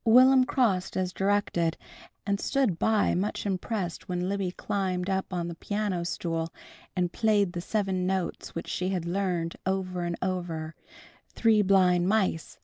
[0.03, 1.77] Will'm crossed as directed,
[2.25, 6.51] and stood by much impressed when Libby climbed up on the piano stool
[6.95, 10.73] and played the seven notes which she had learned, over and over:
[11.33, 12.57] "Three blind mice!